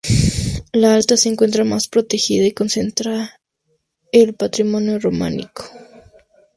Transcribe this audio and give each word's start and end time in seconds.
La 0.73 0.95
alta 0.95 1.15
se 1.15 1.29
encuentra 1.29 1.63
más 1.63 1.87
protegida 1.87 2.47
y 2.47 2.53
concentra 2.53 3.39
el 4.11 4.33
patrimonio 4.33 4.97
románico. 4.97 5.69